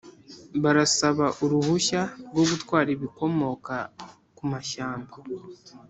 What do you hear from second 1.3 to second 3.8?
uruhushya rwo gutwara ibikomoka